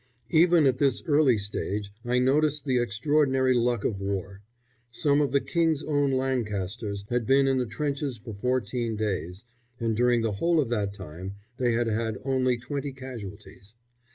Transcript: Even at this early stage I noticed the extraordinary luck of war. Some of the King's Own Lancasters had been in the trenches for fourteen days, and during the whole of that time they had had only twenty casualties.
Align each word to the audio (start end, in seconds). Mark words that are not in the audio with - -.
Even 0.31 0.65
at 0.65 0.79
this 0.79 1.03
early 1.05 1.37
stage 1.37 1.91
I 2.03 2.17
noticed 2.17 2.65
the 2.65 2.79
extraordinary 2.79 3.53
luck 3.53 3.85
of 3.85 3.99
war. 4.01 4.41
Some 4.89 5.21
of 5.21 5.31
the 5.31 5.39
King's 5.39 5.83
Own 5.83 6.09
Lancasters 6.11 7.05
had 7.09 7.27
been 7.27 7.47
in 7.47 7.59
the 7.59 7.67
trenches 7.67 8.17
for 8.17 8.33
fourteen 8.33 8.95
days, 8.95 9.45
and 9.79 9.95
during 9.95 10.23
the 10.23 10.31
whole 10.31 10.59
of 10.59 10.69
that 10.69 10.95
time 10.95 11.35
they 11.57 11.73
had 11.73 11.85
had 11.85 12.17
only 12.25 12.57
twenty 12.57 12.93
casualties. 12.93 13.75